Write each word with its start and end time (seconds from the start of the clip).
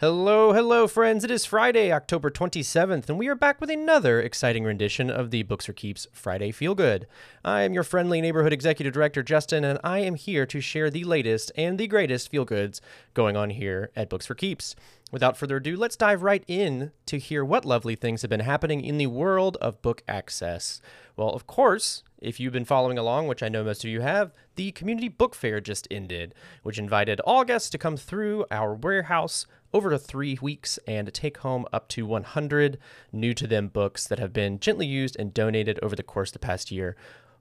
Hello, 0.00 0.52
hello, 0.52 0.86
friends. 0.86 1.24
It 1.24 1.30
is 1.32 1.44
Friday, 1.44 1.90
October 1.90 2.30
27th, 2.30 3.08
and 3.08 3.18
we 3.18 3.26
are 3.26 3.34
back 3.34 3.60
with 3.60 3.68
another 3.68 4.20
exciting 4.20 4.62
rendition 4.62 5.10
of 5.10 5.32
the 5.32 5.42
Books 5.42 5.66
for 5.66 5.72
Keeps 5.72 6.06
Friday 6.12 6.52
Feel 6.52 6.76
Good. 6.76 7.08
I 7.44 7.62
am 7.62 7.74
your 7.74 7.82
friendly 7.82 8.20
neighborhood 8.20 8.52
executive 8.52 8.92
director, 8.92 9.24
Justin, 9.24 9.64
and 9.64 9.80
I 9.82 9.98
am 9.98 10.14
here 10.14 10.46
to 10.46 10.60
share 10.60 10.88
the 10.88 11.02
latest 11.02 11.50
and 11.56 11.78
the 11.78 11.88
greatest 11.88 12.30
feel 12.30 12.44
goods 12.44 12.80
going 13.12 13.36
on 13.36 13.50
here 13.50 13.90
at 13.96 14.08
Books 14.08 14.26
for 14.26 14.36
Keeps. 14.36 14.76
Without 15.10 15.36
further 15.36 15.56
ado, 15.56 15.76
let's 15.76 15.96
dive 15.96 16.22
right 16.22 16.44
in 16.46 16.92
to 17.06 17.18
hear 17.18 17.44
what 17.44 17.64
lovely 17.64 17.96
things 17.96 18.22
have 18.22 18.28
been 18.28 18.38
happening 18.38 18.84
in 18.84 18.98
the 18.98 19.08
world 19.08 19.56
of 19.56 19.82
book 19.82 20.04
access. 20.06 20.80
Well, 21.16 21.30
of 21.30 21.48
course, 21.48 22.04
if 22.20 22.38
you've 22.38 22.52
been 22.52 22.64
following 22.64 22.98
along, 22.98 23.26
which 23.26 23.42
I 23.42 23.48
know 23.48 23.64
most 23.64 23.84
of 23.84 23.90
you 23.90 24.02
have, 24.02 24.32
the 24.56 24.70
community 24.72 25.08
book 25.08 25.34
fair 25.34 25.60
just 25.60 25.88
ended, 25.90 26.34
which 26.62 26.78
invited 26.78 27.20
all 27.20 27.44
guests 27.44 27.70
to 27.70 27.78
come 27.78 27.96
through 27.96 28.44
our 28.50 28.74
warehouse 28.74 29.46
over 29.72 29.90
to 29.90 29.98
three 29.98 30.38
weeks 30.40 30.78
and 30.86 31.12
take 31.12 31.38
home 31.38 31.66
up 31.72 31.88
to 31.88 32.06
100 32.06 32.78
new 33.12 33.34
to 33.34 33.46
them 33.46 33.68
books 33.68 34.06
that 34.06 34.18
have 34.18 34.32
been 34.32 34.58
gently 34.58 34.86
used 34.86 35.16
and 35.18 35.34
donated 35.34 35.78
over 35.82 35.94
the 35.94 36.02
course 36.02 36.30
of 36.30 36.34
the 36.34 36.38
past 36.38 36.70
year. 36.70 36.96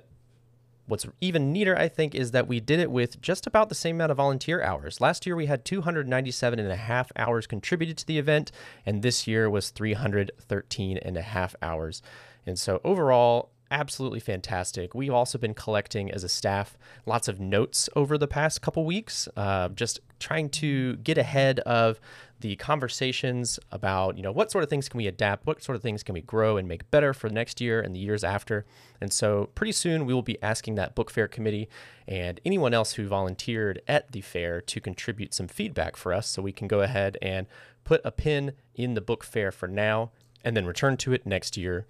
what's 0.87 1.05
even 1.19 1.51
neater, 1.51 1.77
I 1.77 1.87
think, 1.87 2.15
is 2.15 2.31
that 2.31 2.47
we 2.47 2.59
did 2.59 2.79
it 2.79 2.91
with 2.91 3.21
just 3.21 3.47
about 3.47 3.69
the 3.69 3.75
same 3.75 3.97
amount 3.97 4.11
of 4.11 4.17
volunteer 4.17 4.61
hours. 4.61 5.01
Last 5.01 5.25
year, 5.25 5.35
we 5.35 5.47
had 5.47 5.65
297 5.65 6.59
and 6.59 6.71
a 6.71 6.75
half 6.75 7.11
hours 7.15 7.47
contributed 7.47 7.97
to 7.97 8.05
the 8.05 8.17
event, 8.17 8.51
and 8.85 9.01
this 9.01 9.27
year 9.27 9.49
was 9.49 9.71
313 9.71 10.97
and 10.99 11.17
a 11.17 11.21
half 11.21 11.55
hours. 11.61 12.01
And 12.45 12.59
so 12.59 12.79
overall, 12.83 13.51
absolutely 13.71 14.19
fantastic. 14.19 14.93
We've 14.93 15.13
also 15.13 15.37
been 15.37 15.53
collecting 15.53 16.11
as 16.11 16.23
a 16.23 16.29
staff 16.29 16.77
lots 17.05 17.27
of 17.27 17.39
notes 17.39 17.89
over 17.95 18.17
the 18.17 18.27
past 18.27 18.61
couple 18.61 18.85
weeks, 18.85 19.27
uh, 19.35 19.69
just 19.69 19.99
trying 20.19 20.49
to 20.49 20.95
get 20.97 21.17
ahead 21.17 21.59
of 21.61 21.99
the 22.39 22.55
conversations 22.57 23.59
about 23.71 24.17
you 24.17 24.23
know 24.23 24.31
what 24.31 24.51
sort 24.51 24.63
of 24.63 24.69
things 24.69 24.89
can 24.89 24.97
we 24.97 25.07
adapt, 25.07 25.47
what 25.47 25.63
sort 25.63 25.75
of 25.75 25.81
things 25.81 26.03
can 26.03 26.13
we 26.13 26.21
grow 26.21 26.57
and 26.57 26.67
make 26.67 26.89
better 26.91 27.13
for 27.13 27.29
next 27.29 27.59
year 27.61 27.79
and 27.81 27.95
the 27.95 27.99
years 27.99 28.23
after. 28.23 28.65
And 29.01 29.11
so 29.11 29.49
pretty 29.55 29.71
soon 29.71 30.05
we 30.05 30.13
will 30.13 30.21
be 30.21 30.41
asking 30.43 30.75
that 30.75 30.95
book 30.95 31.09
fair 31.09 31.27
committee 31.27 31.69
and 32.07 32.39
anyone 32.45 32.73
else 32.73 32.93
who 32.93 33.07
volunteered 33.07 33.81
at 33.87 34.11
the 34.11 34.21
fair 34.21 34.61
to 34.61 34.81
contribute 34.81 35.33
some 35.33 35.47
feedback 35.47 35.95
for 35.95 36.13
us 36.13 36.27
so 36.27 36.41
we 36.41 36.51
can 36.51 36.67
go 36.67 36.81
ahead 36.81 37.17
and 37.21 37.47
put 37.83 38.01
a 38.03 38.11
pin 38.11 38.53
in 38.75 38.93
the 38.93 39.01
book 39.01 39.23
fair 39.23 39.51
for 39.51 39.67
now 39.67 40.11
and 40.43 40.55
then 40.55 40.65
return 40.65 40.97
to 40.97 41.13
it 41.13 41.25
next 41.25 41.57
year 41.57 41.87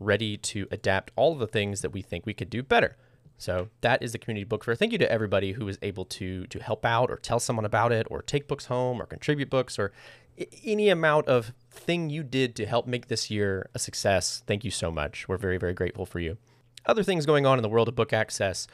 ready 0.00 0.36
to 0.36 0.66
adapt 0.70 1.12
all 1.14 1.32
of 1.32 1.38
the 1.38 1.46
things 1.46 1.82
that 1.82 1.90
we 1.90 2.02
think 2.02 2.26
we 2.26 2.34
could 2.34 2.50
do 2.50 2.62
better. 2.62 2.96
So 3.40 3.68
that 3.80 4.02
is 4.02 4.12
the 4.12 4.18
community 4.18 4.44
book 4.44 4.64
fair. 4.64 4.74
Thank 4.74 4.92
you 4.92 4.98
to 4.98 5.10
everybody 5.10 5.52
who 5.52 5.64
was 5.64 5.78
able 5.80 6.04
to 6.06 6.46
to 6.48 6.58
help 6.62 6.84
out 6.84 7.10
or 7.10 7.16
tell 7.16 7.40
someone 7.40 7.64
about 7.64 7.92
it 7.92 8.06
or 8.10 8.20
take 8.20 8.48
books 8.48 8.66
home 8.66 9.00
or 9.00 9.06
contribute 9.06 9.48
books 9.48 9.78
or 9.78 9.92
any 10.64 10.88
amount 10.88 11.26
of 11.28 11.52
thing 11.70 12.10
you 12.10 12.22
did 12.22 12.54
to 12.56 12.66
help 12.66 12.86
make 12.86 13.08
this 13.08 13.30
year 13.30 13.70
a 13.74 13.78
success. 13.78 14.42
Thank 14.46 14.64
you 14.64 14.70
so 14.70 14.90
much. 14.90 15.26
We're 15.26 15.38
very 15.38 15.56
very 15.56 15.72
grateful 15.72 16.04
for 16.04 16.20
you. 16.20 16.36
Other 16.84 17.02
things 17.02 17.24
going 17.24 17.46
on 17.46 17.58
in 17.58 17.62
the 17.62 17.68
world 17.68 17.88
of 17.88 17.94
book 17.94 18.12
access 18.12 18.66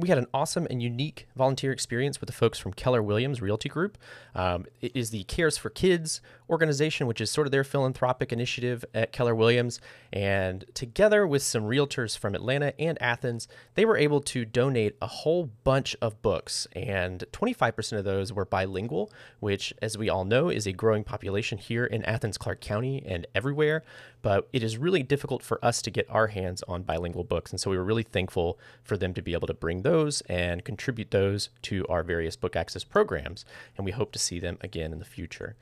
we 0.00 0.08
had 0.08 0.18
an 0.18 0.26
awesome 0.32 0.66
and 0.70 0.82
unique 0.82 1.28
volunteer 1.36 1.72
experience 1.72 2.20
with 2.20 2.26
the 2.26 2.32
folks 2.32 2.58
from 2.58 2.72
Keller 2.72 3.02
Williams 3.02 3.40
Realty 3.42 3.68
Group. 3.68 3.98
Um, 4.34 4.66
it 4.80 4.92
is 4.94 5.10
the 5.10 5.24
Cares 5.24 5.58
for 5.58 5.70
Kids 5.70 6.20
organization, 6.48 7.06
which 7.06 7.20
is 7.20 7.30
sort 7.30 7.46
of 7.46 7.50
their 7.50 7.64
philanthropic 7.64 8.32
initiative 8.32 8.84
at 8.94 9.12
Keller 9.12 9.34
Williams. 9.34 9.80
And 10.12 10.64
together 10.74 11.26
with 11.26 11.42
some 11.42 11.64
realtors 11.64 12.16
from 12.18 12.34
Atlanta 12.34 12.74
and 12.80 13.00
Athens, 13.00 13.46
they 13.74 13.84
were 13.84 13.96
able 13.96 14.20
to 14.22 14.44
donate 14.44 14.96
a 15.00 15.06
whole 15.06 15.50
bunch 15.64 15.94
of 16.00 16.20
books. 16.22 16.66
And 16.72 17.24
25% 17.32 17.98
of 17.98 18.04
those 18.04 18.32
were 18.32 18.44
bilingual, 18.44 19.12
which, 19.38 19.72
as 19.80 19.96
we 19.96 20.08
all 20.08 20.24
know, 20.24 20.48
is 20.48 20.66
a 20.66 20.72
growing 20.72 21.04
population 21.04 21.58
here 21.58 21.84
in 21.84 22.04
Athens, 22.04 22.38
Clarke 22.38 22.60
County, 22.60 23.02
and 23.06 23.26
everywhere 23.34 23.84
but 24.22 24.48
it 24.52 24.62
is 24.62 24.78
really 24.78 25.02
difficult 25.02 25.42
for 25.42 25.64
us 25.64 25.82
to 25.82 25.90
get 25.90 26.06
our 26.10 26.28
hands 26.28 26.62
on 26.68 26.82
bilingual 26.82 27.24
books. 27.24 27.50
And 27.50 27.60
so 27.60 27.70
we 27.70 27.76
were 27.76 27.84
really 27.84 28.02
thankful 28.02 28.58
for 28.82 28.96
them 28.96 29.14
to 29.14 29.22
be 29.22 29.32
able 29.32 29.46
to 29.46 29.54
bring 29.54 29.82
those 29.82 29.89
and 30.28 30.64
contribute 30.64 31.10
those 31.10 31.50
to 31.62 31.86
our 31.88 32.02
various 32.02 32.36
book 32.36 32.54
access 32.56 32.84
programs. 32.84 33.44
And 33.76 33.84
we 33.84 33.92
hope 33.92 34.12
to 34.12 34.18
see 34.18 34.38
them 34.38 34.58
again 34.60 34.92
in 34.92 34.98
the 34.98 35.04
future 35.04 35.56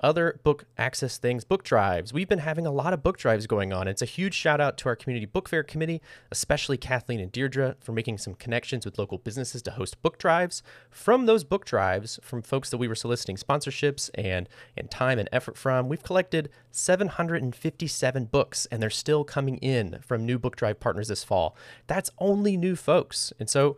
other 0.00 0.40
book 0.44 0.64
access 0.76 1.18
things, 1.18 1.44
book 1.44 1.62
drives. 1.62 2.12
We've 2.12 2.28
been 2.28 2.38
having 2.38 2.66
a 2.66 2.70
lot 2.70 2.92
of 2.92 3.02
book 3.02 3.18
drives 3.18 3.46
going 3.46 3.72
on. 3.72 3.88
It's 3.88 4.02
a 4.02 4.06
huge 4.06 4.34
shout 4.34 4.60
out 4.60 4.76
to 4.78 4.88
our 4.88 4.96
community 4.96 5.26
book 5.26 5.48
fair 5.48 5.62
committee, 5.62 6.00
especially 6.30 6.76
Kathleen 6.76 7.20
and 7.20 7.32
Deirdre 7.32 7.76
for 7.80 7.92
making 7.92 8.18
some 8.18 8.34
connections 8.34 8.84
with 8.84 8.98
local 8.98 9.18
businesses 9.18 9.62
to 9.62 9.72
host 9.72 10.00
book 10.02 10.18
drives. 10.18 10.62
From 10.90 11.26
those 11.26 11.44
book 11.44 11.64
drives, 11.64 12.18
from 12.22 12.42
folks 12.42 12.70
that 12.70 12.78
we 12.78 12.88
were 12.88 12.94
soliciting 12.94 13.36
sponsorships 13.36 14.10
and 14.14 14.48
and 14.76 14.90
time 14.90 15.18
and 15.18 15.28
effort 15.32 15.56
from, 15.56 15.88
we've 15.88 16.02
collected 16.02 16.48
757 16.70 18.24
books 18.26 18.66
and 18.70 18.82
they're 18.82 18.90
still 18.90 19.24
coming 19.24 19.56
in 19.58 19.98
from 20.00 20.24
new 20.24 20.38
book 20.38 20.56
drive 20.56 20.80
partners 20.80 21.08
this 21.08 21.24
fall. 21.24 21.56
That's 21.86 22.10
only 22.18 22.56
new 22.56 22.76
folks. 22.76 23.32
And 23.38 23.48
so 23.48 23.76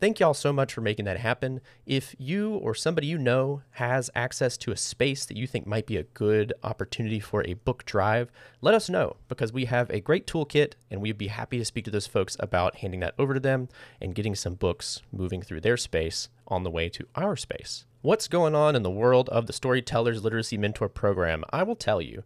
Thank 0.00 0.18
y'all 0.18 0.32
so 0.32 0.50
much 0.50 0.72
for 0.72 0.80
making 0.80 1.04
that 1.04 1.18
happen. 1.18 1.60
If 1.84 2.14
you 2.18 2.54
or 2.54 2.74
somebody 2.74 3.06
you 3.06 3.18
know 3.18 3.60
has 3.72 4.08
access 4.14 4.56
to 4.56 4.72
a 4.72 4.76
space 4.76 5.26
that 5.26 5.36
you 5.36 5.46
think 5.46 5.66
might 5.66 5.84
be 5.84 5.98
a 5.98 6.04
good 6.04 6.54
opportunity 6.62 7.20
for 7.20 7.46
a 7.46 7.52
book 7.52 7.84
drive, 7.84 8.32
let 8.62 8.72
us 8.72 8.88
know 8.88 9.16
because 9.28 9.52
we 9.52 9.66
have 9.66 9.90
a 9.90 10.00
great 10.00 10.26
toolkit 10.26 10.72
and 10.90 11.02
we'd 11.02 11.18
be 11.18 11.26
happy 11.26 11.58
to 11.58 11.66
speak 11.66 11.84
to 11.84 11.90
those 11.90 12.06
folks 12.06 12.34
about 12.40 12.76
handing 12.76 13.00
that 13.00 13.12
over 13.18 13.34
to 13.34 13.40
them 13.40 13.68
and 14.00 14.14
getting 14.14 14.34
some 14.34 14.54
books 14.54 15.02
moving 15.12 15.42
through 15.42 15.60
their 15.60 15.76
space 15.76 16.30
on 16.48 16.62
the 16.62 16.70
way 16.70 16.88
to 16.88 17.06
our 17.14 17.36
space. 17.36 17.84
What's 18.00 18.26
going 18.26 18.54
on 18.54 18.74
in 18.74 18.82
the 18.82 18.90
world 18.90 19.28
of 19.28 19.46
the 19.46 19.52
Storytellers 19.52 20.24
Literacy 20.24 20.56
Mentor 20.56 20.88
Program? 20.88 21.44
I 21.50 21.62
will 21.62 21.76
tell 21.76 22.00
you. 22.00 22.24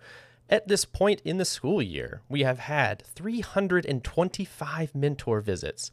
At 0.48 0.68
this 0.68 0.84
point 0.84 1.22
in 1.24 1.38
the 1.38 1.44
school 1.46 1.80
year, 1.80 2.20
we 2.28 2.42
have 2.42 2.58
had 2.58 3.02
325 3.02 4.94
mentor 4.94 5.41
visits. 5.41 5.91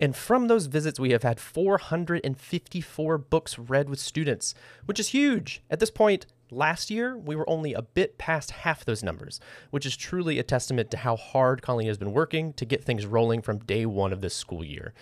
And 0.00 0.14
from 0.14 0.48
those 0.48 0.66
visits, 0.66 1.00
we 1.00 1.10
have 1.12 1.22
had 1.22 1.40
454 1.40 3.18
books 3.18 3.58
read 3.58 3.88
with 3.88 3.98
students, 3.98 4.54
which 4.84 5.00
is 5.00 5.08
huge. 5.08 5.62
At 5.70 5.80
this 5.80 5.90
point, 5.90 6.26
last 6.50 6.90
year, 6.90 7.16
we 7.16 7.34
were 7.34 7.48
only 7.48 7.72
a 7.72 7.82
bit 7.82 8.18
past 8.18 8.50
half 8.50 8.84
those 8.84 9.02
numbers, 9.02 9.40
which 9.70 9.86
is 9.86 9.96
truly 9.96 10.38
a 10.38 10.42
testament 10.42 10.90
to 10.90 10.98
how 10.98 11.16
hard 11.16 11.62
Colleen 11.62 11.88
has 11.88 11.98
been 11.98 12.12
working 12.12 12.52
to 12.54 12.64
get 12.64 12.84
things 12.84 13.06
rolling 13.06 13.42
from 13.42 13.58
day 13.60 13.86
one 13.86 14.12
of 14.12 14.20
this 14.20 14.34
school 14.34 14.64
year. 14.64 14.92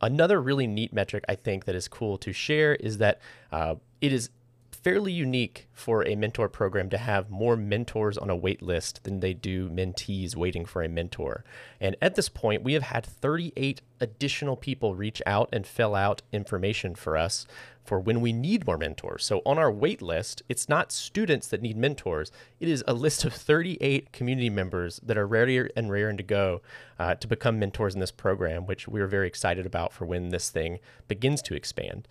Another 0.00 0.40
really 0.40 0.66
neat 0.66 0.92
metric 0.92 1.24
I 1.28 1.34
think 1.34 1.66
that 1.66 1.74
is 1.74 1.86
cool 1.86 2.18
to 2.18 2.32
share 2.32 2.74
is 2.76 2.98
that 2.98 3.20
uh, 3.52 3.76
it 4.00 4.12
is 4.12 4.30
fairly 4.82 5.12
unique 5.12 5.68
for 5.72 6.06
a 6.06 6.14
mentor 6.14 6.48
program 6.48 6.88
to 6.90 6.98
have 6.98 7.30
more 7.30 7.56
mentors 7.56 8.16
on 8.16 8.30
a 8.30 8.36
wait 8.36 8.62
list 8.62 9.04
than 9.04 9.20
they 9.20 9.34
do 9.34 9.68
mentees 9.68 10.36
waiting 10.36 10.64
for 10.64 10.82
a 10.82 10.88
mentor. 10.88 11.44
And 11.80 11.96
at 12.00 12.14
this 12.14 12.28
point, 12.28 12.62
we 12.62 12.72
have 12.72 12.84
had 12.84 13.04
38 13.04 13.82
additional 14.00 14.56
people 14.56 14.94
reach 14.94 15.20
out 15.26 15.48
and 15.52 15.66
fill 15.66 15.94
out 15.94 16.22
information 16.32 16.94
for 16.94 17.16
us 17.16 17.46
for 17.84 17.98
when 17.98 18.20
we 18.20 18.32
need 18.32 18.66
more 18.66 18.78
mentors. 18.78 19.24
So 19.24 19.42
on 19.44 19.58
our 19.58 19.70
wait 19.70 20.00
list, 20.00 20.42
it's 20.48 20.68
not 20.68 20.92
students 20.92 21.48
that 21.48 21.62
need 21.62 21.76
mentors. 21.76 22.30
It 22.60 22.68
is 22.68 22.84
a 22.86 22.94
list 22.94 23.24
of 23.24 23.32
38 23.32 24.12
community 24.12 24.50
members 24.50 25.00
that 25.02 25.18
are 25.18 25.26
ready 25.26 25.68
and 25.76 25.90
raring 25.90 26.16
to 26.16 26.22
go 26.22 26.62
uh, 26.98 27.14
to 27.16 27.26
become 27.26 27.58
mentors 27.58 27.94
in 27.94 28.00
this 28.00 28.12
program, 28.12 28.66
which 28.66 28.86
we're 28.86 29.06
very 29.06 29.26
excited 29.26 29.66
about 29.66 29.92
for 29.92 30.04
when 30.04 30.28
this 30.28 30.50
thing 30.50 30.78
begins 31.08 31.42
to 31.42 31.54
expand. 31.54 32.06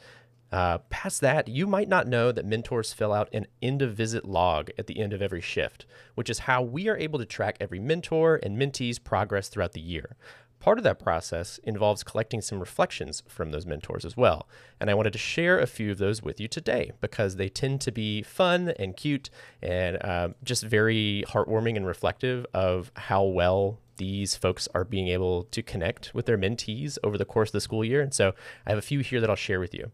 Uh, 0.51 0.79
past 0.89 1.21
that, 1.21 1.47
you 1.47 1.67
might 1.67 1.87
not 1.87 2.07
know 2.07 2.31
that 2.31 2.45
mentors 2.45 2.93
fill 2.93 3.13
out 3.13 3.29
an 3.33 3.45
end 3.61 3.81
of 3.81 3.93
visit 3.93 4.25
log 4.25 4.71
at 4.77 4.87
the 4.87 4.99
end 4.99 5.13
of 5.13 5.21
every 5.21 5.41
shift, 5.41 5.85
which 6.15 6.29
is 6.29 6.39
how 6.39 6.61
we 6.61 6.87
are 6.87 6.97
able 6.97 7.19
to 7.19 7.25
track 7.25 7.57
every 7.59 7.79
mentor 7.79 8.39
and 8.41 8.57
mentee's 8.57 8.99
progress 8.99 9.47
throughout 9.47 9.73
the 9.73 9.81
year. 9.81 10.15
Part 10.59 10.77
of 10.77 10.83
that 10.83 10.99
process 10.99 11.57
involves 11.63 12.03
collecting 12.03 12.41
some 12.41 12.59
reflections 12.59 13.23
from 13.27 13.51
those 13.51 13.65
mentors 13.65 14.03
as 14.03 14.17
well. 14.17 14.47
And 14.79 14.89
I 14.89 14.93
wanted 14.93 15.13
to 15.13 15.19
share 15.19 15.57
a 15.57 15.67
few 15.67 15.91
of 15.91 15.99
those 15.99 16.21
with 16.21 16.39
you 16.41 16.49
today 16.49 16.91
because 16.99 17.37
they 17.37 17.47
tend 17.47 17.79
to 17.81 17.93
be 17.93 18.23
fun 18.23 18.73
and 18.77 18.97
cute 18.97 19.29
and 19.61 19.97
uh, 20.03 20.29
just 20.43 20.63
very 20.63 21.23
heartwarming 21.29 21.77
and 21.77 21.87
reflective 21.87 22.45
of 22.53 22.91
how 22.95 23.23
well 23.23 23.79
these 23.95 24.35
folks 24.35 24.67
are 24.73 24.83
being 24.83 25.07
able 25.07 25.43
to 25.43 25.61
connect 25.61 26.13
with 26.13 26.25
their 26.25 26.37
mentees 26.37 26.97
over 27.03 27.17
the 27.17 27.25
course 27.25 27.49
of 27.49 27.53
the 27.53 27.61
school 27.61 27.85
year. 27.85 28.01
And 28.01 28.13
so 28.13 28.33
I 28.65 28.71
have 28.71 28.79
a 28.79 28.81
few 28.81 28.99
here 28.99 29.21
that 29.21 29.29
I'll 29.29 29.37
share 29.37 29.61
with 29.61 29.73
you. 29.73 29.91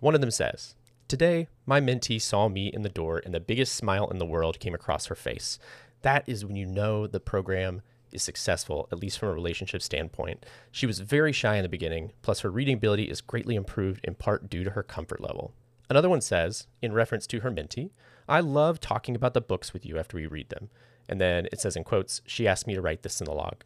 One 0.00 0.14
of 0.14 0.20
them 0.20 0.30
says, 0.30 0.74
Today, 1.08 1.48
my 1.66 1.80
mentee 1.80 2.20
saw 2.20 2.48
me 2.48 2.68
in 2.68 2.82
the 2.82 2.88
door 2.88 3.20
and 3.24 3.34
the 3.34 3.40
biggest 3.40 3.74
smile 3.74 4.08
in 4.10 4.18
the 4.18 4.26
world 4.26 4.60
came 4.60 4.74
across 4.74 5.06
her 5.06 5.14
face. 5.14 5.58
That 6.02 6.28
is 6.28 6.44
when 6.44 6.54
you 6.54 6.66
know 6.66 7.06
the 7.06 7.18
program 7.18 7.82
is 8.12 8.22
successful, 8.22 8.88
at 8.92 9.00
least 9.00 9.18
from 9.18 9.30
a 9.30 9.34
relationship 9.34 9.82
standpoint. 9.82 10.46
She 10.70 10.86
was 10.86 11.00
very 11.00 11.32
shy 11.32 11.56
in 11.56 11.62
the 11.62 11.68
beginning, 11.68 12.12
plus 12.22 12.40
her 12.40 12.50
reading 12.50 12.74
ability 12.74 13.04
is 13.04 13.20
greatly 13.20 13.56
improved 13.56 14.04
in 14.04 14.14
part 14.14 14.48
due 14.48 14.64
to 14.64 14.70
her 14.70 14.82
comfort 14.82 15.20
level. 15.20 15.52
Another 15.90 16.08
one 16.08 16.20
says, 16.20 16.66
in 16.82 16.92
reference 16.92 17.26
to 17.28 17.40
her 17.40 17.50
mentee, 17.50 17.90
I 18.28 18.40
love 18.40 18.80
talking 18.80 19.16
about 19.16 19.34
the 19.34 19.40
books 19.40 19.72
with 19.72 19.84
you 19.84 19.98
after 19.98 20.16
we 20.16 20.26
read 20.26 20.50
them. 20.50 20.68
And 21.08 21.20
then 21.20 21.48
it 21.50 21.60
says 21.60 21.74
in 21.74 21.84
quotes, 21.84 22.20
she 22.26 22.46
asked 22.46 22.66
me 22.66 22.74
to 22.74 22.82
write 22.82 23.02
this 23.02 23.20
in 23.20 23.24
the 23.24 23.32
log. 23.32 23.64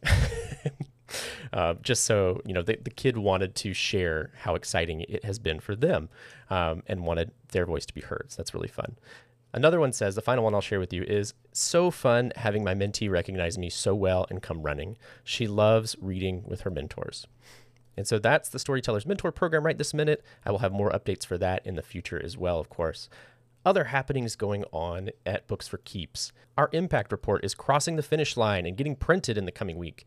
Uh, 1.51 1.75
just 1.81 2.05
so, 2.05 2.41
you 2.45 2.53
know, 2.53 2.61
the, 2.61 2.77
the, 2.81 2.89
kid 2.89 3.17
wanted 3.17 3.55
to 3.55 3.73
share 3.73 4.31
how 4.39 4.55
exciting 4.55 5.01
it 5.01 5.23
has 5.25 5.39
been 5.39 5.59
for 5.59 5.75
them 5.75 6.09
um, 6.49 6.83
and 6.87 7.05
wanted 7.05 7.31
their 7.51 7.65
voice 7.65 7.85
to 7.85 7.93
be 7.93 8.01
heard. 8.01 8.27
So 8.29 8.37
that's 8.37 8.53
really 8.53 8.67
fun. 8.67 8.95
Another 9.53 9.79
one 9.79 9.93
says, 9.93 10.15
the 10.15 10.21
final 10.21 10.43
one 10.43 10.55
I'll 10.55 10.61
share 10.61 10.79
with 10.79 10.91
you 10.91 11.03
is 11.03 11.35
so 11.51 11.91
fun 11.91 12.33
having 12.35 12.63
my 12.63 12.73
mentee 12.73 13.09
recognize 13.09 13.57
me 13.57 13.69
so 13.69 13.93
well 13.93 14.25
and 14.29 14.41
come 14.41 14.63
running. 14.63 14.97
She 15.23 15.47
loves 15.47 15.95
reading 16.01 16.43
with 16.47 16.61
her 16.61 16.71
mentors. 16.71 17.27
And 17.95 18.07
so 18.07 18.17
that's 18.17 18.49
the 18.49 18.57
Storytellers 18.57 19.05
Mentor 19.05 19.31
Program 19.31 19.63
right 19.63 19.77
this 19.77 19.93
minute. 19.93 20.23
I 20.43 20.51
will 20.51 20.59
have 20.59 20.71
more 20.71 20.89
updates 20.89 21.25
for 21.25 21.37
that 21.37 21.65
in 21.65 21.75
the 21.75 21.83
future 21.83 22.19
as 22.23 22.35
well, 22.35 22.59
of 22.59 22.69
course. 22.69 23.09
Other 23.65 23.85
happenings 23.85 24.35
going 24.35 24.65
on 24.73 25.11
at 25.25 25.47
Books 25.47 25.67
for 25.67 25.77
Keeps. 25.77 26.33
Our 26.57 26.69
impact 26.73 27.11
report 27.11 27.45
is 27.45 27.53
crossing 27.53 27.95
the 27.95 28.03
finish 28.03 28.35
line 28.35 28.65
and 28.65 28.75
getting 28.75 28.95
printed 28.95 29.37
in 29.37 29.45
the 29.45 29.51
coming 29.51 29.77
week. 29.77 30.05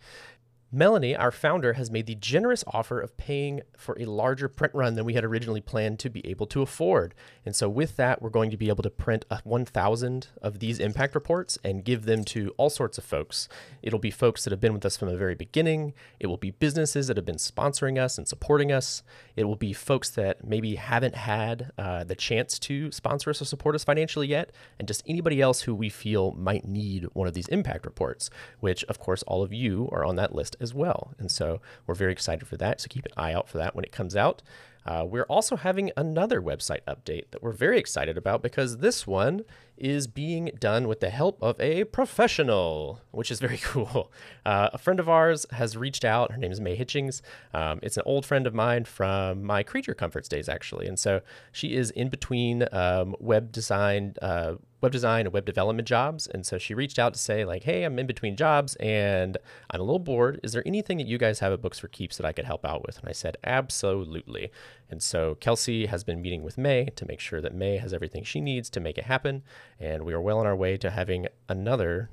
Melanie, 0.72 1.14
our 1.14 1.30
founder, 1.30 1.74
has 1.74 1.92
made 1.92 2.06
the 2.06 2.16
generous 2.16 2.64
offer 2.66 3.00
of 3.00 3.16
paying 3.16 3.60
for 3.76 3.96
a 4.00 4.04
larger 4.04 4.48
print 4.48 4.74
run 4.74 4.94
than 4.94 5.04
we 5.04 5.14
had 5.14 5.24
originally 5.24 5.60
planned 5.60 6.00
to 6.00 6.10
be 6.10 6.26
able 6.26 6.46
to 6.46 6.60
afford. 6.60 7.14
And 7.44 7.54
so, 7.54 7.68
with 7.68 7.94
that, 7.96 8.20
we're 8.20 8.30
going 8.30 8.50
to 8.50 8.56
be 8.56 8.68
able 8.68 8.82
to 8.82 8.90
print 8.90 9.24
1,000 9.44 10.28
of 10.42 10.58
these 10.58 10.80
impact 10.80 11.14
reports 11.14 11.56
and 11.62 11.84
give 11.84 12.04
them 12.04 12.24
to 12.24 12.52
all 12.56 12.68
sorts 12.68 12.98
of 12.98 13.04
folks. 13.04 13.48
It'll 13.80 14.00
be 14.00 14.10
folks 14.10 14.42
that 14.42 14.50
have 14.50 14.60
been 14.60 14.74
with 14.74 14.84
us 14.84 14.96
from 14.96 15.08
the 15.08 15.16
very 15.16 15.36
beginning, 15.36 15.94
it 16.18 16.26
will 16.26 16.36
be 16.36 16.50
businesses 16.50 17.06
that 17.06 17.16
have 17.16 17.24
been 17.24 17.36
sponsoring 17.36 17.96
us 17.96 18.18
and 18.18 18.26
supporting 18.26 18.72
us, 18.72 19.04
it 19.36 19.44
will 19.44 19.54
be 19.54 19.72
folks 19.72 20.10
that 20.10 20.44
maybe 20.44 20.74
haven't 20.74 21.14
had 21.14 21.70
uh, 21.78 22.02
the 22.02 22.16
chance 22.16 22.58
to 22.58 22.90
sponsor 22.90 23.30
us 23.30 23.40
or 23.40 23.44
support 23.44 23.76
us 23.76 23.84
financially 23.84 24.26
yet, 24.26 24.50
and 24.80 24.88
just 24.88 25.04
anybody 25.06 25.40
else 25.40 25.62
who 25.62 25.76
we 25.76 25.88
feel 25.88 26.32
might 26.32 26.66
need 26.66 27.04
one 27.12 27.28
of 27.28 27.34
these 27.34 27.48
impact 27.48 27.86
reports, 27.86 28.30
which, 28.58 28.82
of 28.84 28.98
course, 28.98 29.22
all 29.24 29.44
of 29.44 29.52
you 29.52 29.88
are 29.92 30.04
on 30.04 30.16
that 30.16 30.34
list 30.34 30.56
as 30.66 30.74
well. 30.74 31.14
And 31.18 31.30
so 31.30 31.60
we're 31.86 31.94
very 31.94 32.12
excited 32.12 32.46
for 32.46 32.56
that. 32.56 32.80
So 32.80 32.88
keep 32.90 33.06
an 33.06 33.12
eye 33.16 33.32
out 33.32 33.48
for 33.48 33.58
that 33.58 33.74
when 33.76 33.84
it 33.84 33.92
comes 33.92 34.16
out. 34.16 34.42
Uh, 34.84 35.04
we're 35.04 35.24
also 35.24 35.56
having 35.56 35.90
another 35.96 36.40
website 36.40 36.82
update 36.86 37.30
that 37.30 37.42
we're 37.42 37.52
very 37.52 37.78
excited 37.78 38.16
about 38.16 38.42
because 38.42 38.78
this 38.78 39.06
one 39.06 39.44
is 39.76 40.06
being 40.06 40.50
done 40.58 40.88
with 40.88 41.00
the 41.00 41.11
help 41.11 41.43
of 41.43 41.58
a 41.61 41.84
professional, 41.84 43.00
which 43.11 43.31
is 43.31 43.40
very 43.40 43.58
cool. 43.62 44.12
Uh, 44.44 44.70
a 44.73 44.78
friend 44.78 45.00
of 45.00 45.08
ours 45.08 45.46
has 45.52 45.76
reached 45.76 46.05
out. 46.05 46.32
Her 46.32 46.38
name 46.38 46.52
is 46.52 46.61
May 46.61 46.76
Hitchings. 46.76 47.20
Um, 47.52 47.81
it's 47.82 47.96
an 47.96 48.02
old 48.06 48.25
friend 48.26 48.46
of 48.46 48.55
mine 48.55 48.84
from 48.84 49.43
my 49.43 49.62
Creature 49.62 49.94
Comforts 49.94 50.28
days, 50.28 50.49
actually. 50.49 50.87
And 50.87 50.99
so 50.99 51.20
she 51.52 51.75
is 51.75 51.90
in 51.90 52.08
between 52.08 52.67
um, 52.73 53.14
web 53.20 53.52
design. 53.52 54.14
Uh, 54.20 54.55
web 54.81 54.93
design 54.93 55.26
and 55.26 55.32
web 55.32 55.44
development 55.44 55.88
jobs. 55.88 56.26
And 56.26 56.44
so 56.44 56.58
she 56.58 56.75
reached 56.75 56.99
out 56.99 57.14
to 57.14 57.19
say, 57.19 57.44
like, 57.44 57.64
hey, 57.64 57.84
I'm 57.84 57.99
in 57.99 58.06
between 58.06 58.37
jobs 58.37 58.76
and 58.76 59.37
I'm 59.70 59.81
a 59.81 59.82
little 59.82 59.99
bored. 59.99 60.38
Is 60.43 60.52
there 60.52 60.62
anything 60.67 60.99
that 60.99 61.06
you 61.06 61.19
guys 61.19 61.40
have 61.40 61.52
at 61.52 61.62
Books 61.62 61.78
for 61.78 61.88
Keeps 61.88 62.17
that 62.19 62.26
I 62.26 62.32
could 62.32 62.44
help 62.44 62.64
out 62.64 62.87
with? 62.87 62.99
And 62.99 63.08
I 63.08 63.12
said, 63.12 63.37
absolutely. 63.44 64.50
And 64.90 65.02
so 65.02 65.37
Kelsey 65.37 65.87
has 65.87 66.05
been 66.05 66.23
meeting 66.23 66.43
with 66.43 66.58
May 66.58 66.87
to 66.96 67.06
make 67.06 67.20
sure 67.20 67.40
that 67.40 67.55
May 67.55 67.78
has 67.78 67.93
everything 67.93 68.23
she 68.23 68.40
needs 68.40 68.70
to 68.70 68.81
make 68.81 68.99
it 68.99 69.05
happen. 69.05 69.43
And 69.78 70.05
we 70.05 70.14
are 70.14 70.20
well 70.20 70.38
on 70.38 70.46
our 70.46 70.56
way 70.56 70.76
to 70.78 70.90
having 70.90 71.26
another 71.49 72.11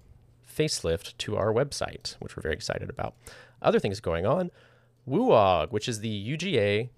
facelift 0.48 1.18
to 1.20 1.38
our 1.38 1.54
website, 1.54 2.16
which 2.20 2.36
we're 2.36 2.44
very 2.44 2.56
excited 2.56 2.90
about. 2.90 3.16
Other 3.62 3.80
things 3.80 4.00
going 4.00 4.26
on 4.26 4.52
WUOG, 5.08 5.72
which 5.72 5.88
is 5.88 6.00
the 6.00 6.38
UGA 6.38 6.90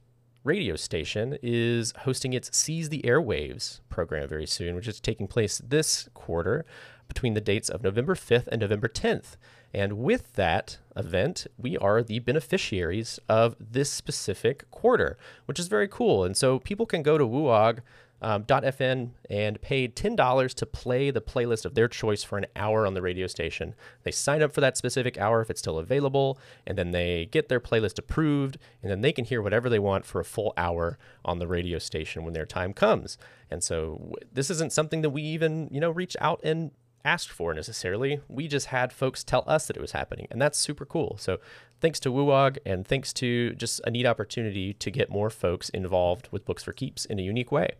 radio 0.43 0.75
station 0.75 1.37
is 1.41 1.93
hosting 1.99 2.33
its 2.33 2.55
Seize 2.55 2.89
the 2.89 3.01
Airwaves 3.01 3.79
program 3.89 4.27
very 4.27 4.45
soon, 4.45 4.75
which 4.75 4.87
is 4.87 4.99
taking 4.99 5.27
place 5.27 5.59
this 5.65 6.07
quarter 6.13 6.65
between 7.07 7.33
the 7.33 7.41
dates 7.41 7.69
of 7.69 7.83
November 7.83 8.15
5th 8.15 8.47
and 8.47 8.61
November 8.61 8.87
10th. 8.87 9.37
And 9.73 9.97
with 9.97 10.33
that 10.33 10.77
event, 10.95 11.47
we 11.57 11.77
are 11.77 12.01
the 12.01 12.19
beneficiaries 12.19 13.19
of 13.27 13.55
this 13.59 13.91
specific 13.91 14.69
quarter, 14.71 15.17
which 15.45 15.59
is 15.59 15.67
very 15.67 15.87
cool. 15.87 16.23
And 16.23 16.37
so 16.37 16.59
people 16.59 16.85
can 16.85 17.03
go 17.03 17.17
to 17.17 17.25
WUOG 17.25 17.79
um, 18.25 18.43
.fm 18.45 19.11
and 19.29 19.61
paid 19.61 19.95
$10 19.95 20.53
to 20.55 20.65
play 20.65 21.11
the 21.11 21.21
playlist 21.21 21.63
of 21.63 21.75
their 21.75 21.87
choice 21.87 22.23
for 22.23 22.39
an 22.39 22.47
hour 22.55 22.87
on 22.87 22.95
the 22.95 23.01
radio 23.01 23.27
station. 23.27 23.75
They 24.01 24.09
sign 24.09 24.41
up 24.41 24.51
for 24.51 24.61
that 24.61 24.77
specific 24.77 25.19
hour 25.19 25.41
if 25.41 25.51
it's 25.51 25.59
still 25.59 25.77
available, 25.77 26.39
and 26.65 26.75
then 26.75 26.89
they 26.89 27.27
get 27.27 27.49
their 27.49 27.59
playlist 27.59 27.99
approved, 27.99 28.57
and 28.81 28.89
then 28.89 29.01
they 29.01 29.11
can 29.11 29.25
hear 29.25 29.43
whatever 29.43 29.69
they 29.69 29.77
want 29.77 30.05
for 30.05 30.19
a 30.19 30.25
full 30.25 30.55
hour 30.57 30.97
on 31.23 31.37
the 31.37 31.47
radio 31.47 31.77
station 31.77 32.23
when 32.23 32.33
their 32.33 32.47
time 32.47 32.73
comes. 32.73 33.19
And 33.51 33.63
so 33.63 34.15
this 34.33 34.49
isn't 34.49 34.73
something 34.73 35.03
that 35.03 35.11
we 35.11 35.21
even, 35.21 35.69
you 35.71 35.79
know, 35.79 35.91
reach 35.91 36.17
out 36.19 36.41
and 36.43 36.71
asked 37.03 37.29
for 37.29 37.53
necessarily. 37.53 38.21
We 38.27 38.47
just 38.47 38.67
had 38.67 38.91
folks 38.91 39.23
tell 39.23 39.43
us 39.45 39.67
that 39.67 39.77
it 39.77 39.81
was 39.81 39.91
happening, 39.91 40.27
and 40.31 40.41
that's 40.41 40.57
super 40.57 40.83
cool. 40.83 41.17
So 41.19 41.37
thanks 41.79 41.99
to 41.99 42.11
WUOG 42.11 42.57
and 42.65 42.87
thanks 42.87 43.13
to 43.13 43.53
just 43.53 43.81
a 43.85 43.91
neat 43.91 44.07
opportunity 44.07 44.73
to 44.73 44.89
get 44.89 45.11
more 45.11 45.29
folks 45.29 45.69
involved 45.69 46.27
with 46.31 46.43
Books 46.43 46.63
for 46.63 46.73
Keeps 46.73 47.05
in 47.05 47.19
a 47.19 47.21
unique 47.21 47.51
way. 47.51 47.75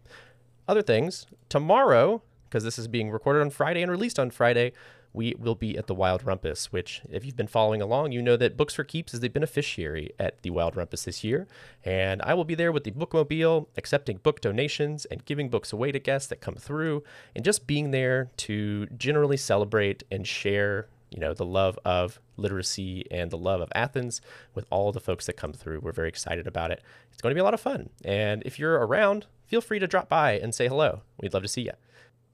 Other 0.68 0.82
things, 0.82 1.28
tomorrow, 1.50 2.22
because 2.50 2.64
this 2.64 2.80
is 2.80 2.88
being 2.88 3.12
recorded 3.12 3.42
on 3.42 3.50
Friday 3.50 3.82
and 3.82 3.92
released 3.92 4.18
on 4.18 4.32
Friday, 4.32 4.74
we 5.14 5.34
will 5.40 5.56
be 5.56 5.78
at 5.78 5.88
the 5.88 5.96
Wild 5.96 6.24
Rumpus, 6.26 6.66
which, 6.66 7.02
if 7.10 7.24
you've 7.26 7.38
been 7.38 7.48
following 7.48 7.82
along, 7.82 8.12
you 8.12 8.22
know 8.22 8.36
that 8.36 8.58
Books 8.58 8.74
for 8.74 8.84
Keeps 8.84 9.14
is 9.14 9.22
the 9.22 9.30
beneficiary 9.30 10.12
at 10.20 10.42
the 10.42 10.50
Wild 10.50 10.76
Rumpus 10.76 11.06
this 11.06 11.24
year. 11.24 11.48
And 11.86 12.22
I 12.24 12.34
will 12.34 12.44
be 12.44 12.56
there 12.56 12.72
with 12.72 12.84
the 12.84 12.92
bookmobile, 12.92 13.68
accepting 13.78 14.18
book 14.18 14.42
donations 14.42 15.06
and 15.06 15.24
giving 15.24 15.50
books 15.50 15.72
away 15.72 15.92
to 15.94 16.00
guests 16.00 16.28
that 16.30 16.42
come 16.42 16.56
through, 16.56 17.04
and 17.34 17.46
just 17.46 17.66
being 17.66 17.92
there 17.92 18.30
to 18.38 18.88
generally 18.88 19.38
celebrate 19.38 20.04
and 20.12 20.28
share 20.28 20.88
you 21.12 21.22
know 21.22 21.34
the 21.34 21.46
love 21.46 21.80
of 21.86 22.20
literacy 22.36 23.06
and 23.10 23.32
the 23.32 23.38
love 23.38 23.62
of 23.62 23.72
Athens 23.74 24.20
with 24.54 24.66
all 24.70 24.92
the 24.92 25.00
folks 25.00 25.28
that 25.28 25.38
come 25.38 25.54
through. 25.54 25.80
We're 25.80 25.94
very 25.94 26.10
excited 26.10 26.46
about 26.46 26.72
it. 26.72 26.82
It's 27.14 27.22
going 27.22 27.32
to 27.32 27.36
be 27.36 27.40
a 27.40 27.44
lot 27.44 27.54
of 27.54 27.62
fun. 27.62 27.90
And 28.04 28.44
if 28.44 28.60
you're 28.60 28.74
around, 28.74 29.28
feel 29.46 29.62
free 29.62 29.80
to 29.80 29.88
drop 29.88 30.10
by 30.10 30.34
and 30.34 30.54
say 30.54 30.68
hello. 30.68 31.02
We'd 31.20 31.34
love 31.34 31.44
to 31.44 31.50
see 31.50 31.64
you. 31.64 31.72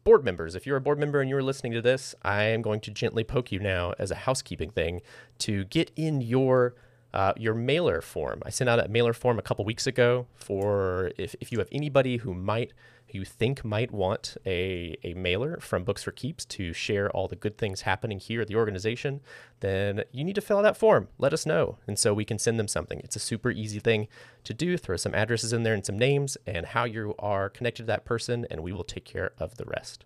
Board 0.03 0.25
members, 0.25 0.55
if 0.55 0.65
you're 0.65 0.77
a 0.77 0.81
board 0.81 0.99
member 0.99 1.21
and 1.21 1.29
you're 1.29 1.43
listening 1.43 1.73
to 1.73 1.81
this, 1.81 2.15
I 2.23 2.43
am 2.45 2.61
going 2.61 2.79
to 2.81 2.91
gently 2.91 3.23
poke 3.23 3.51
you 3.51 3.59
now 3.59 3.93
as 3.99 4.09
a 4.09 4.15
housekeeping 4.15 4.71
thing 4.71 5.01
to 5.39 5.65
get 5.65 5.91
in 5.95 6.21
your 6.21 6.75
uh, 7.13 7.33
your 7.35 7.53
mailer 7.53 8.01
form. 8.01 8.41
I 8.45 8.49
sent 8.49 8.69
out 8.69 8.83
a 8.83 8.87
mailer 8.87 9.13
form 9.13 9.37
a 9.37 9.41
couple 9.41 9.65
weeks 9.65 9.85
ago 9.85 10.27
for 10.33 11.11
if, 11.17 11.35
if 11.41 11.51
you 11.51 11.59
have 11.59 11.67
anybody 11.71 12.17
who 12.17 12.33
might 12.33 12.71
you 13.13 13.25
think 13.25 13.63
might 13.63 13.91
want 13.91 14.37
a, 14.45 14.97
a 15.03 15.13
mailer 15.13 15.57
from 15.59 15.83
Books 15.83 16.03
for 16.03 16.11
Keeps 16.11 16.45
to 16.45 16.73
share 16.73 17.09
all 17.11 17.27
the 17.27 17.35
good 17.35 17.57
things 17.57 17.81
happening 17.81 18.19
here 18.19 18.41
at 18.41 18.47
the 18.47 18.55
organization, 18.55 19.21
then 19.59 20.03
you 20.11 20.23
need 20.23 20.35
to 20.35 20.41
fill 20.41 20.57
out 20.57 20.63
that 20.63 20.77
form. 20.77 21.07
Let 21.17 21.33
us 21.33 21.45
know. 21.45 21.77
And 21.87 21.97
so 21.97 22.13
we 22.13 22.25
can 22.25 22.39
send 22.39 22.59
them 22.59 22.67
something. 22.67 22.99
It's 23.03 23.15
a 23.15 23.19
super 23.19 23.51
easy 23.51 23.79
thing 23.79 24.07
to 24.43 24.53
do. 24.53 24.77
Throw 24.77 24.97
some 24.97 25.15
addresses 25.15 25.53
in 25.53 25.63
there 25.63 25.73
and 25.73 25.85
some 25.85 25.97
names 25.97 26.37
and 26.45 26.67
how 26.67 26.83
you 26.83 27.15
are 27.19 27.49
connected 27.49 27.83
to 27.83 27.87
that 27.87 28.05
person, 28.05 28.45
and 28.49 28.61
we 28.61 28.71
will 28.71 28.83
take 28.83 29.05
care 29.05 29.31
of 29.37 29.57
the 29.57 29.65
rest. 29.65 30.05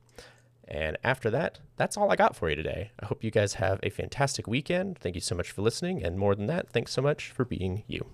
And 0.68 0.98
after 1.04 1.30
that, 1.30 1.60
that's 1.78 1.96
all 1.96 2.12
I 2.12 2.16
got 2.16 2.36
for 2.36 2.50
you 2.50 2.56
today. 2.56 2.92
I 3.00 3.06
hope 3.06 3.24
you 3.24 3.32
guys 3.32 3.56
have 3.56 3.80
a 3.84 3.90
fantastic 3.90 4.48
weekend. 4.48 4.98
Thank 4.98 5.16
you 5.16 5.22
so 5.22 5.36
much 5.36 5.52
for 5.52 5.62
listening. 5.62 6.04
And 6.04 6.18
more 6.18 6.34
than 6.34 6.48
that, 6.48 6.70
thanks 6.70 6.92
so 6.92 7.02
much 7.02 7.30
for 7.30 7.46
being 7.46 7.84
you. 7.88 8.06